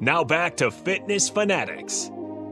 [0.00, 2.08] Now back to Fitness Fanatics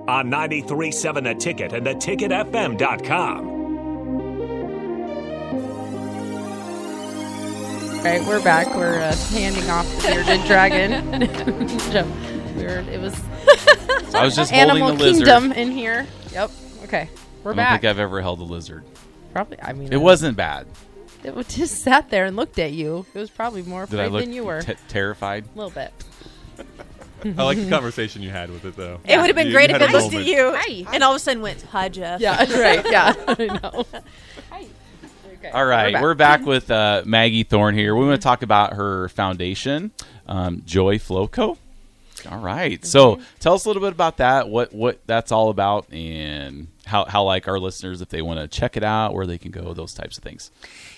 [0.08, 3.56] on 937 The Ticket and theticketfm.com.
[7.96, 8.74] All right, we're back.
[8.77, 11.21] We're uh, handing off the bearded dragon.
[12.56, 13.14] We're, it was
[14.15, 15.26] I was just Animal holding the lizard.
[15.26, 16.07] Kingdom in here.
[16.33, 16.51] Yep.
[16.85, 17.11] Okay,
[17.45, 17.55] we're back.
[17.55, 17.81] I don't back.
[17.83, 18.83] think I've ever held a lizard.
[19.33, 19.59] probably.
[19.61, 20.67] I mean, It wasn't bad.
[21.23, 23.05] It just sat there and looked at you.
[23.13, 24.63] It was probably more Did I afraid look than you were.
[24.63, 25.45] t- terrified?
[25.45, 25.93] a little bit.
[27.39, 29.01] I like the conversation you had with it though.
[29.05, 30.27] It would have been You great if had it a looked at moment.
[30.29, 30.95] you Hi.
[30.95, 32.84] and all of a sudden went, "Hi, Jeff." Yeah, right.
[32.91, 33.87] Yeah, I know.
[34.51, 34.67] Hi.
[35.39, 36.03] Okay, All right, back.
[36.03, 37.95] we're back, with uh, Maggi Thorne here.
[37.95, 39.91] We want to talk about her foundation,
[40.27, 41.57] um, JoyFlowCo.
[42.31, 44.48] All right, so tell us a little bit about that.
[44.48, 48.49] What what that's all about, and how how like our listeners, if they want to
[48.49, 50.51] check it out, where they can go, those types of things.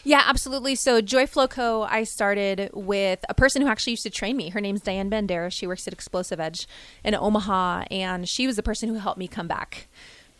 [0.05, 0.75] Yeah, absolutely.
[0.75, 1.83] So Joy Flow Co.
[1.83, 4.51] I started with a person who actually used to train me.
[4.51, 5.51] Her name's Diane Bandera.
[5.51, 6.69] She works at Explosive Edge
[7.05, 9.89] in Omaha, and she was the person who helped me come back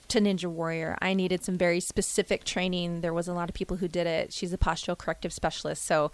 [0.09, 0.97] to Ninja Warrior.
[1.01, 3.01] I needed some very specific training.
[3.01, 4.33] There wasn't a lot of people who did it.
[4.33, 5.85] She's a postural corrective specialist.
[5.85, 6.11] So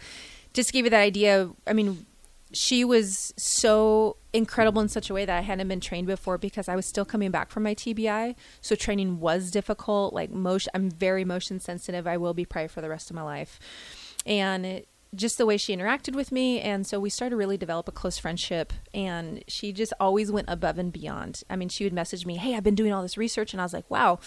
[0.52, 2.06] just to give you that idea, I mean,
[2.54, 6.68] she was so incredible in such a way that I hadn't been trained before because
[6.68, 8.34] I was still coming back from my TBI.
[8.60, 10.14] So training was difficult.
[10.14, 12.06] Like motion, I'm very motion sensitive.
[12.06, 13.58] I will be probably for the rest of my life.
[14.26, 17.56] And it, just the way she interacted with me and so we started to really
[17.56, 21.42] develop a close friendship and she just always went above and beyond.
[21.48, 23.64] I mean she would message me hey i've been doing all this research and i
[23.64, 24.18] was like wow.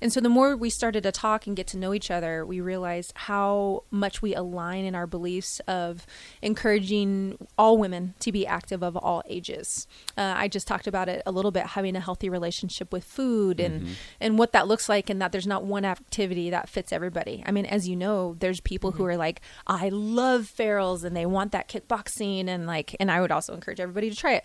[0.00, 2.60] And so the more we started to talk and get to know each other we
[2.60, 6.06] realized how much we align in our beliefs of
[6.42, 9.86] encouraging all women to be active of all ages.
[10.16, 13.60] Uh, i just talked about it a little bit having a healthy relationship with food
[13.60, 17.42] and and what that looks like and that there's not one activity that fits everybody.
[17.46, 21.26] I mean as you know there's people who are like i love Farrell's and they
[21.26, 24.44] want that kickboxing and like and i would also encourage everybody to try it.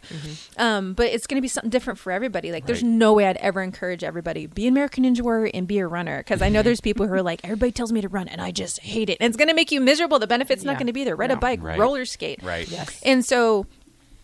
[0.58, 2.52] Um, but it's going to be something different for everybody.
[2.52, 5.80] Like there's no way i'd ever encourage everybody be an american ninja warrior and be
[5.80, 6.20] a runner.
[6.20, 8.52] Because i know there's people who are like everybody tells me to run and i
[8.52, 9.18] just hate it.
[9.20, 10.20] And it's going to make you miserable.
[10.20, 11.16] The benefit's not going to be there.
[11.16, 11.80] Ride a bike Right.
[11.80, 12.42] roller skate.
[12.44, 12.68] Right.
[12.70, 13.02] Yes.
[13.04, 13.66] and so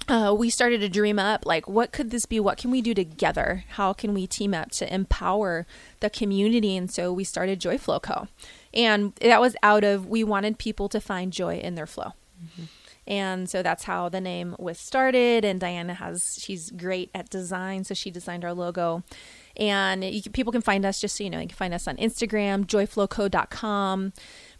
[0.07, 2.39] uh, we started to dream up like, what could this be?
[2.39, 3.65] What can we do together?
[3.69, 5.65] How can we team up to empower
[5.99, 6.77] the community?
[6.77, 8.27] And so we started Joy Flow Co.
[8.73, 12.13] And that was out of we wanted people to find joy in their flow.
[13.07, 15.45] And so that's how the name was started.
[15.45, 17.85] And Diana has, she's great at design.
[17.85, 19.03] So she designed our logo.
[19.55, 21.87] And you can, people can find us, just so you know, you can find us
[21.87, 24.13] on Instagram, joyflowco.com.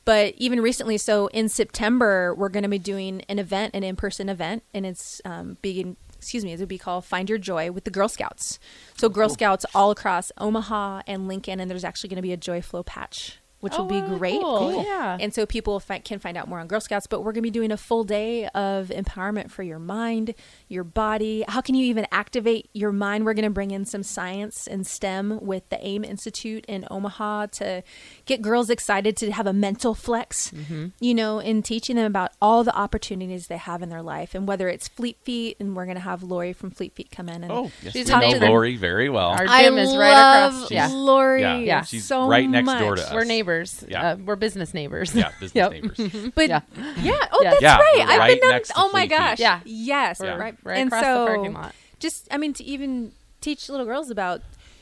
[0.08, 3.98] But even recently, so in September, we're going to be doing an event, an in
[3.98, 4.64] person event.
[4.74, 7.92] And it's um, being, excuse me, it would be called Find Your Joy with the
[7.92, 8.58] Girl Scouts.
[8.96, 11.60] So Girl Scouts all across Omaha and Lincoln.
[11.60, 13.40] And there's actually going to be a Joy Flow patch.
[13.60, 14.40] Which Oh, will be wow, great.
[14.40, 14.60] cool.
[14.72, 14.84] Cool.
[14.84, 15.18] Yeah.
[15.20, 17.48] And so people fi- can find out more on Girl Scouts, but we're going to
[17.48, 20.36] be doing a full day of empowerment for your mind,
[20.68, 21.44] your body.
[21.48, 23.26] How can you even activate your mind?
[23.26, 27.48] We're going to bring in some science and STEM with the AIM Institute in Omaha
[27.54, 27.82] to
[28.28, 30.88] get girls excited to have a mental flex, Mm-hmm.
[31.00, 34.36] you know, and teaching them about all the opportunities they have in their life.
[34.36, 37.28] And whether it's Fleet Feet, and we're going to have Lori from Fleet Feet come
[37.28, 39.30] in and Oh, yes, She's we know amazing- Lori very well.
[39.30, 40.72] Our I gym is right love across.
[40.72, 40.88] Yeah.
[40.90, 41.58] Lori Yeah.
[41.58, 41.82] Yeah.
[41.82, 42.80] She's so right next much.
[42.80, 43.12] door to us.
[43.14, 43.47] We're neighbors.
[43.88, 44.12] Yeah.
[44.12, 45.14] Uh, we're business neighbors.
[45.16, 45.72] yeah, business Yep.
[45.72, 46.32] neighbors.
[46.36, 46.62] But Yeah.
[47.02, 47.50] yeah, oh, Yeah.
[47.52, 48.06] that's Yeah, right.
[48.08, 48.52] I've right been down.
[48.52, 49.18] next to Oh my Fleet Feet.
[49.18, 49.40] gosh.
[49.40, 49.60] Yeah.
[49.66, 50.22] Yes.
[50.24, 50.36] Yeah.
[50.36, 51.76] Right, right and across so, the parking lot.
[52.00, 54.42] Just, I mean, to even teach little girls about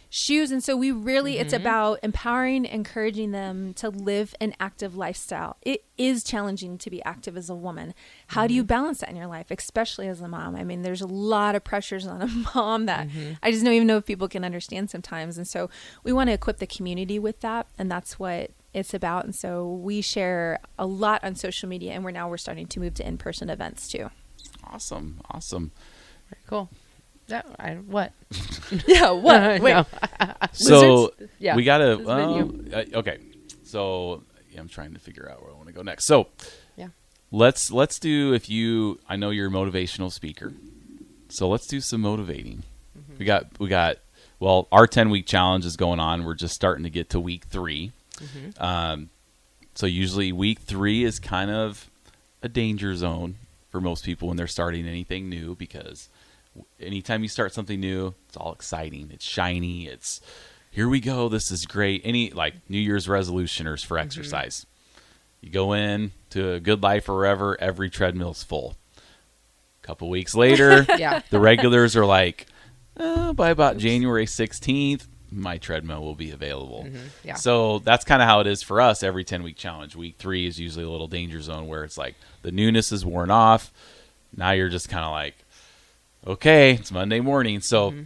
[0.10, 1.64] shoes, and so we really, it's Mm-hmm.
[1.64, 5.58] about empowering, encouraging them to live an active lifestyle.
[5.62, 7.94] It is challenging to be active as a woman.
[8.28, 8.68] How do you Mm-hmm.
[8.68, 10.56] balance that in your life, especially as a mom?
[10.56, 13.34] I mean, there's a lot of pressures on a mom that Mm-hmm.
[13.44, 15.38] I just don't even know if people can understand sometimes.
[15.38, 15.70] And so
[16.04, 19.24] we want to equip the community with that, and that's what it's about.
[19.26, 22.80] And so we share a lot on social media, and we're now we're starting to
[22.80, 24.10] move to in-person events too.
[24.66, 25.72] Awesome, awesome.
[26.30, 26.70] Very cool.
[27.28, 28.14] That, I, what?
[28.88, 29.62] Yeah, what?
[29.62, 29.86] Wait.
[30.54, 31.56] So Yeah.
[31.56, 31.98] we gotta.
[31.98, 32.78] This well, video.
[32.80, 33.18] uh, okay,
[33.64, 36.06] so yeah, I'm trying to figure out where I want to go next.
[36.06, 36.28] So
[36.76, 36.88] Yeah.
[37.32, 39.00] let's let's do if you.
[39.08, 40.54] I know you're a motivational speaker,
[41.30, 42.64] so let's do some motivating.
[42.98, 43.18] Mm-hmm.
[43.20, 43.98] We got we got.
[44.40, 46.26] Well, our 10 week challenge is going on.
[46.26, 48.64] We're just starting to get to week 3 Mm-hmm.
[48.64, 49.10] Um,
[49.76, 51.90] so usually week three is kind of
[52.42, 53.36] a danger zone
[53.70, 56.08] for most people when they're starting anything new because
[56.80, 59.10] anytime you start something new, it's all exciting.
[59.14, 59.88] It's shiny.
[59.88, 60.22] It's
[60.72, 61.30] here we go.
[61.30, 62.02] This is great.
[62.04, 64.66] Any like New Year's resolutioners for exercise.
[65.42, 68.76] You go in to a good life forever, every treadmill's full.
[69.84, 71.22] A couple weeks later, Yeah.
[71.30, 72.48] the regulars are like,
[72.98, 76.88] uh, by about January 16th, my treadmill will be available.
[77.24, 77.36] yeah.
[77.36, 79.96] So that's kind of how it is for us every 10 week challenge.
[79.96, 83.30] Week three is usually a little danger zone where it's like the newness is worn
[83.32, 83.72] off.
[84.36, 85.36] Now you're just kind of like,
[86.26, 87.60] okay, it's Monday morning.
[87.62, 88.04] So, Mm-hmm.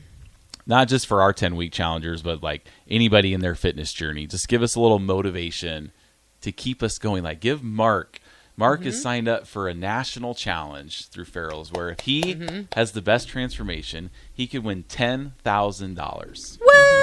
[0.68, 4.48] not just for our 10 week challengers, but like anybody in their fitness journey, just
[4.48, 5.92] give us a little motivation
[6.42, 7.24] to keep us going.
[7.24, 8.20] Like, give Mark.
[8.56, 8.90] Mark Mm-hmm.
[8.90, 12.62] is signed up for a national challenge through Farrell's where if he Mm-hmm.
[12.74, 16.60] has the best transformation, he could win $10,000.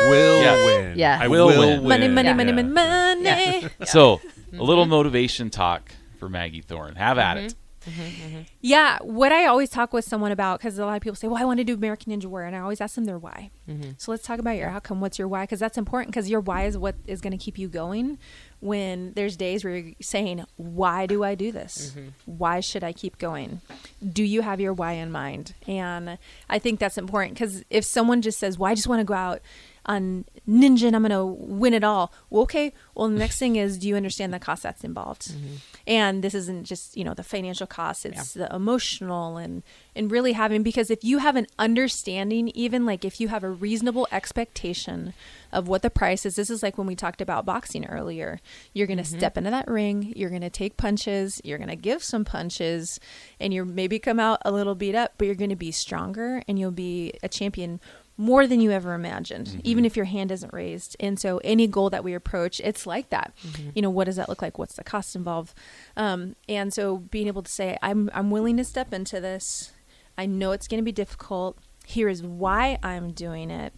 [0.09, 0.65] Will Yeah.
[0.67, 0.99] win.
[0.99, 1.21] Yes.
[1.23, 1.83] I Will will, win.
[1.83, 1.89] win.
[1.89, 2.35] Money, money, Yeah.
[2.35, 2.63] money, Yeah.
[2.63, 3.69] money, money.
[3.87, 4.61] So, Mm-hmm.
[4.61, 5.91] a little motivation talk
[6.21, 6.95] for Maggi Thorne.
[6.97, 7.55] Have at it.
[7.87, 8.41] Mm-hmm, mm-hmm.
[8.61, 11.41] Yeah, what I always talk with someone about because a lot of people say, "Well,
[11.41, 13.51] I want to do American Ninja Warrior," and I always ask them their why.
[13.69, 13.91] Mm-hmm.
[13.99, 15.01] So let's talk about your outcome.
[15.01, 15.45] What's your why?
[15.45, 16.13] Because that's important.
[16.13, 18.19] Because your why is what is going to keep you going
[18.61, 21.95] when there's days where you're saying, "Why do I do this?
[22.25, 23.61] Why should I keep going?"
[24.07, 25.55] Do you have your why in mind?
[25.69, 26.19] And
[26.51, 29.15] I think that's important because if someone just says, "Well, I just want to go
[29.15, 29.41] out."
[29.87, 32.13] On ninja and I'm going to win it all.
[32.29, 32.73] Well, okay.
[32.95, 35.33] Well, the next thing is, do you understand the cost that's involved?
[35.33, 35.55] Mm-hmm.
[35.87, 39.63] And this isn't just, you know, the financial cost, it's the emotional and,
[39.95, 43.51] and really having, because if you have an understanding, even like if you have a
[43.51, 45.15] reasonable expectation
[45.53, 48.41] of what the price is, this is like when we talked about boxing earlier.
[48.73, 49.19] You're going to mm-hmm.
[49.19, 52.99] step into that ring, you're going to take punches, you're going to give some punches,
[53.39, 56.43] and you're maybe come out a little beat up, but you're going to be stronger
[56.49, 57.81] and you'll be a champion
[58.19, 60.97] more than you ever imagined, even if your hand isn't raised.
[60.99, 63.35] And so, any goal that we approach, it's like that.
[63.75, 64.59] You know, what does that look like?
[64.59, 65.55] What's the cost involved?
[65.97, 69.73] Um, and so, being able to say, "I'm I'm willing to step into this.
[70.17, 71.59] I know it's going to be difficult.
[71.85, 73.73] Here is why I'm doing it."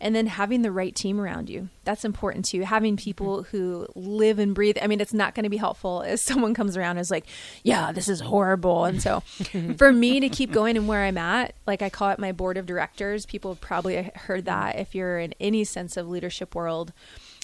[0.00, 1.70] And then having the right team around you.
[1.84, 2.62] That's important too.
[2.62, 3.56] Having people mm-hmm.
[3.56, 4.78] who live and breathe.
[4.80, 7.26] I mean, it's not going to be helpful if someone comes around and is like,
[7.64, 8.84] yeah, this is horrible.
[8.84, 9.20] And so
[9.76, 12.56] for me to keep going and where I'm at, like I call it my board
[12.56, 13.26] of directors.
[13.26, 14.60] People have probably heard mm-hmm.
[14.60, 16.92] that if you're in any sense of leadership world.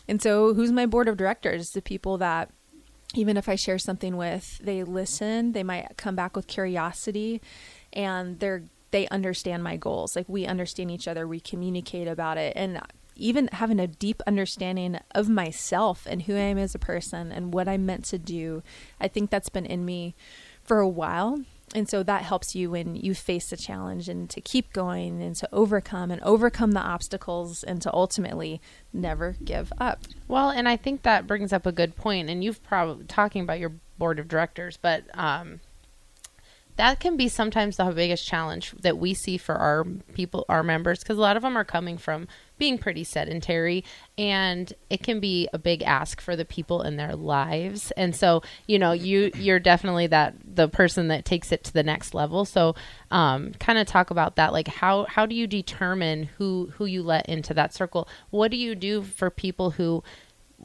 [0.06, 1.70] And so who's my board of directors?
[1.70, 2.50] The people that
[3.14, 7.40] even if I share something with, they listen, they might come back with curiosity
[7.92, 10.14] and they're they understand my goals.
[10.14, 12.80] Like we understand each other, we communicate about it and
[13.16, 17.52] even having a deep understanding of myself and who I am as a person and
[17.52, 18.62] what I'm meant to do.
[19.00, 20.14] I think that's been in me
[20.62, 21.40] for a while.
[21.74, 25.34] And so that helps you when you face a challenge and to keep going and
[25.36, 28.60] to overcome and overcome the obstacles and to ultimately
[28.92, 30.02] never give up.
[30.28, 32.30] Well, and I think that brings up a good point.
[32.30, 35.58] and you've probably talking about your board of directors, but um,
[36.76, 39.84] that can be sometimes the biggest challenge that we see for our
[40.14, 42.26] people, our members, because a lot of them are coming from
[42.58, 43.84] being pretty sedentary,
[44.16, 47.90] and it can be a big ask for the people in their lives.
[47.92, 51.82] And so, you know, you you're definitely that the person that takes it to the
[51.82, 52.44] next level.
[52.44, 52.74] So,
[53.10, 54.52] um, kind of talk about that.
[54.52, 58.08] Like, how how do you determine who who you let into that circle?
[58.30, 60.02] What do you do for people who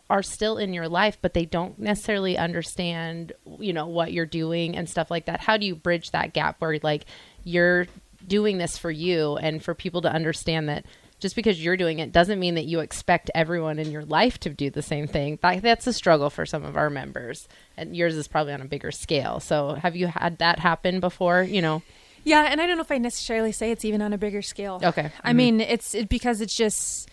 [0.10, 4.76] are still in your life but they don't necessarily understand you know what you're doing
[4.76, 7.06] and stuff like that how do you bridge that gap where like
[7.44, 7.88] you're
[8.28, 10.86] doing this for you and for people to understand that
[11.20, 14.50] just because you're doing it doesn't mean that you expect everyone in your life to
[14.50, 17.48] do the same thing that, that's a struggle for some of our members
[17.78, 21.44] and yours is probably on a bigger scale so have you had that happen before
[21.44, 21.82] you know
[22.24, 24.80] Yeah, and I don't know if I necessarily say it's even on a bigger scale.
[24.84, 25.12] Okay.
[25.24, 25.38] I mm-hmm.
[25.38, 27.10] mean, it's it, because it's just.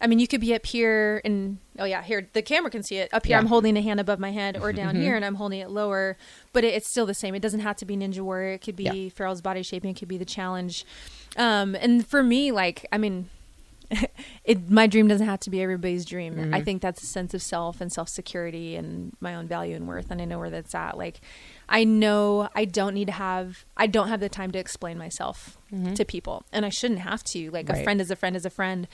[0.00, 2.96] I mean, you could be up here and oh yeah, here the camera can see
[2.96, 3.12] it.
[3.12, 3.38] Up here, Yeah.
[3.40, 6.16] I'm holding a hand above my head, or down here, and I'm holding it lower.
[6.52, 7.34] But it, it's still the same.
[7.34, 8.52] It doesn't have to be Ninja Warrior.
[8.54, 9.08] It could be Yeah.
[9.10, 9.90] Farrell's body shaping.
[9.90, 10.84] It could be the challenge.
[11.36, 13.28] Um, and for me, like, I mean,
[14.44, 16.38] it my dream doesn't have to be everybody's dream.
[16.38, 16.64] I mm-hmm.
[16.64, 20.10] think that's a sense of self and self security and my own value and worth,
[20.10, 20.96] and I know where that's at.
[20.96, 21.20] Like,
[21.68, 25.58] I know I don't need to have I don't have the time to explain myself
[25.72, 25.94] mm-hmm.
[25.94, 27.50] to people, and I shouldn't have to.
[27.50, 28.86] Like, a friend is a friend is a friend,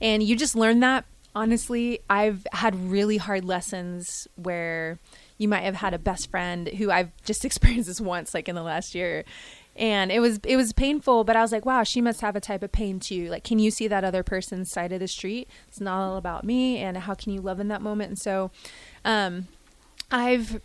[0.00, 1.04] and you just learn that.
[1.36, 5.00] Honestly, I've had really hard lessons where
[5.36, 8.54] you might have had a best friend who I've just experienced this once, like in
[8.54, 9.24] the last year,
[9.76, 12.40] and it was it was painful but i was like wow she must have a
[12.40, 13.28] type of pain too.
[13.28, 15.48] Like can you see that other person's side of the street?
[15.68, 18.08] It's not all about me and how can you love in that moment?
[18.10, 18.50] And so
[19.04, 19.48] um
[20.10, 20.60] i've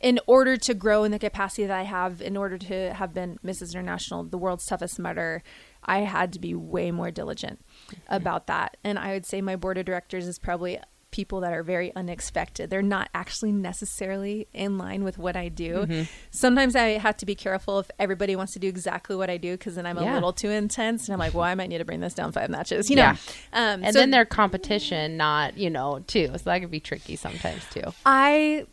[0.00, 3.38] in order to grow in the capacity that i have in order to have been
[3.44, 5.42] mrs international the world's toughest mother
[5.84, 7.60] i had to be way more diligent
[8.08, 8.76] about that.
[8.84, 10.78] And i would say my board of directors is probably
[11.10, 12.70] people that are very unexpected.
[12.70, 15.86] They're not actually necessarily in line with what I do.
[15.86, 16.02] Mm-hmm.
[16.30, 19.52] Sometimes I have to be careful if everybody wants to do exactly what I do
[19.52, 21.84] because then I'm a little too intense and I'm like, well, I might need to
[21.84, 23.02] bring this down five notches, you know.
[23.02, 23.16] Yeah.
[23.52, 27.16] Um, and so then their competition not you know too so that could be tricky
[27.16, 28.66] sometimes too I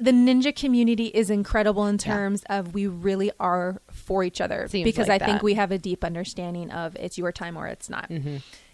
[0.00, 4.84] the ninja community is incredible in terms of we really are for each other Seems
[4.84, 7.90] because like I think we have a deep understanding of it's your time or it's
[7.90, 8.08] not.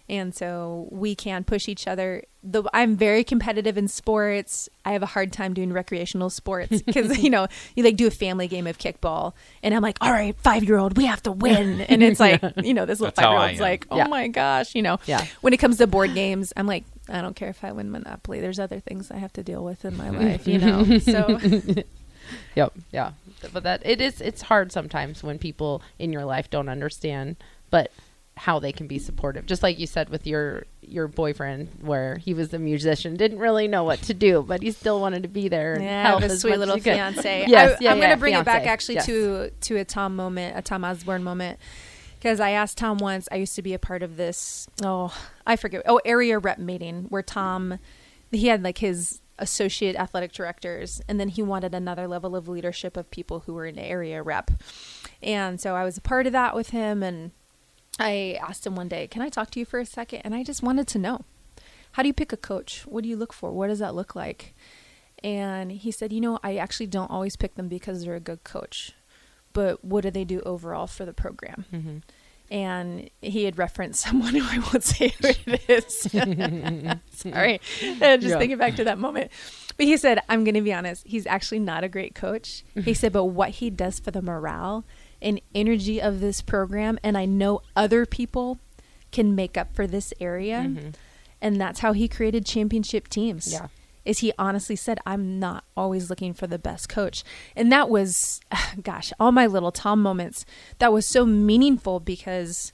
[0.07, 2.23] And so we can push each other.
[2.43, 4.69] The, I'm very competitive in sports.
[4.85, 8.11] I have a hard time doing recreational sports because you know you like do a
[8.11, 9.33] family game of kickball,
[9.63, 12.41] and I'm like, all right, five year old, we have to win, and it's like
[12.63, 14.07] you know this little five year old's like, oh Yeah.
[14.07, 14.99] my gosh, you know.
[15.05, 15.25] Yeah.
[15.41, 18.41] When it comes to board games, I'm like, I don't care if I win Monopoly.
[18.41, 20.97] There's other things I have to deal with in my life, you know.
[20.99, 21.39] So
[22.55, 22.73] Yep.
[22.91, 23.11] Yeah.
[23.53, 27.35] But that it is it's hard sometimes when people in your life don't understand
[27.69, 27.91] but
[28.37, 29.45] how they can be supportive.
[29.45, 33.67] Just like you said with your your boyfriend where he was a musician, didn't really
[33.67, 36.21] know what to do, but he still wanted to be there and Yeah, I help
[36.21, 37.45] have a sweet little fiance.
[37.47, 39.05] Yes, I, yeah, I'm yeah, going to bring it back actually Yes.
[39.07, 41.59] to to a Tom moment, a Tom Osborne moment,
[42.19, 43.27] because I asked Tom once.
[43.31, 44.67] I used to be a part of this.
[44.83, 45.15] Oh,
[45.47, 45.83] I forget.
[45.85, 47.79] Oh, area rep meeting where Tom,
[48.31, 52.97] he had like his associate athletic directors, and then he wanted another level of leadership
[52.97, 54.51] of people who were in area rep,
[55.23, 57.31] and so I was a part of that with him and.
[57.99, 60.21] I asked him one day, "Can I talk to you for a second?
[60.23, 61.21] And I just wanted to know,
[61.93, 62.85] how do you pick a coach?
[62.85, 63.51] What do you look for?
[63.51, 64.53] What does that look like?
[65.23, 68.43] And he said, "You know, I actually don't always pick them because they're a good
[68.43, 68.91] coach,
[69.53, 72.01] but what do they do overall for the program?" Mhm.
[72.51, 76.01] And he had referenced someone who I won't say who it is.
[77.11, 78.37] Sorry, just Yeah.
[78.37, 79.31] thinking back to that moment.
[79.77, 81.07] But he said, "I'm going to be honest.
[81.07, 84.85] He's actually not a great coach." He said, "But what he does for the morale
[85.25, 88.59] and energy of this program, and I know other people
[89.11, 90.89] can make up for this area." Mm-hmm.
[91.41, 93.51] And that's how he created championship teams.
[93.51, 93.67] Yeah.
[94.03, 97.23] is he honestly said i'm not always looking for the best coach.
[97.55, 98.39] And that was
[98.81, 100.45] gosh all my little tom moments.
[100.79, 102.71] That was so meaningful because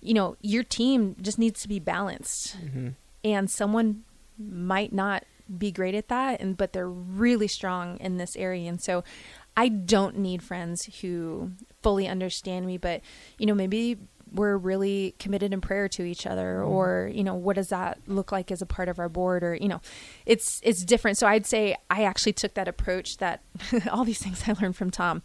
[0.00, 2.56] you know your team just needs to be balanced.
[2.58, 2.88] Mm-hmm.
[3.24, 4.04] And someone
[4.38, 5.24] might not
[5.58, 8.68] be great at that and but they're really strong in this area.
[8.68, 9.04] And so
[9.56, 11.52] i don't need friends who
[11.84, 13.00] fully understand me but
[13.38, 13.96] you know maybe
[14.32, 16.72] we're really committed in prayer to each other mm-hmm.
[16.72, 19.54] or you know what does that look like as a part of our board or
[19.54, 19.80] you know
[20.26, 21.16] it's it's different.
[21.16, 23.42] So i'd say i actually took that approach that
[23.92, 25.22] all these things i learned from tom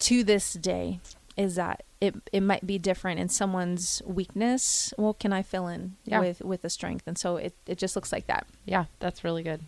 [0.00, 0.98] to this day
[1.36, 4.92] is that it it might be different in someone's weakness.
[4.98, 6.20] Well can i fill in Yeah.
[6.20, 7.06] with with the strength?
[7.06, 8.46] And so it, it just looks like that.
[8.64, 9.62] Yeah, that's really good.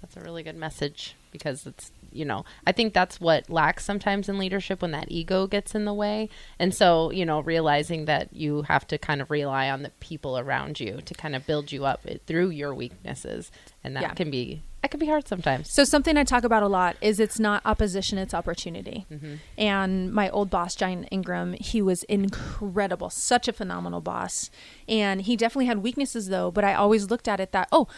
[0.00, 4.28] That's a really good message because it's, you know, I think that's what lacks sometimes
[4.28, 6.28] in leadership when that ego gets in the way.
[6.58, 10.38] And so, you know, realizing that you have to kind of rely on the people
[10.38, 13.50] around you to kind of build you up through your weaknesses.
[13.84, 14.14] And that Yeah.
[14.14, 15.70] can be, that can be hard sometimes.
[15.70, 19.04] So something I talk about a lot is it's not opposition, it's opportunity.
[19.12, 19.34] Mm-hmm.
[19.58, 24.48] And my old boss, Giant Ingram, he was incredible, such a phenomenal boss.
[24.88, 27.88] And he definitely had weaknesses though, but I always looked at it that, oh,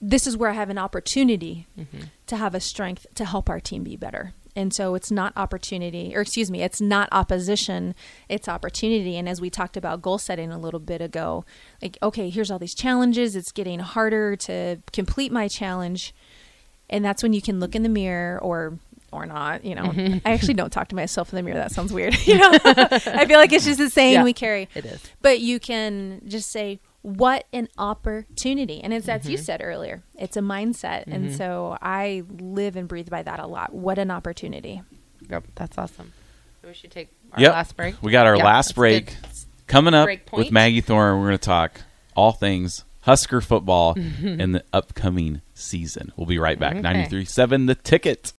[0.00, 2.04] this is where I have an opportunity mm-hmm.
[2.26, 4.32] to have a strength to help our team be better.
[4.56, 7.94] And so it's not opportunity, or excuse me, it's not opposition,
[8.28, 9.16] it's opportunity.
[9.16, 11.44] And as we talked about goal setting a little bit ago,
[11.80, 13.36] like, okay, here's all these challenges.
[13.36, 16.12] It's getting harder to complete my challenge
[16.90, 18.78] and that's when you can look in the mirror or
[19.12, 20.18] or not you know mm-hmm.
[20.26, 23.24] i actually don't talk to myself in the mirror that sounds weird you know i
[23.26, 25.02] feel like it's just a saying Yeah, we carry it is.
[25.22, 29.30] but you can just say what an opportunity and it's as Mm-hmm.
[29.30, 33.46] you said earlier it's a mindset and so i live and breathe by that a
[33.46, 34.82] lot what an opportunity
[35.30, 36.12] Yep, that's awesome.
[36.64, 37.52] We should take our Yep.
[37.52, 38.02] last break.
[38.02, 39.16] We got our Yeah, last that's break good.
[39.66, 40.48] coming up Break with.
[40.48, 41.18] Maggi Thorne.
[41.18, 41.80] We're going to talk
[42.16, 46.12] all things Husker football in the upcoming season.
[46.16, 46.76] We'll be right back.
[46.76, 46.82] Okay.
[46.82, 48.32] 93.7 The Ticket.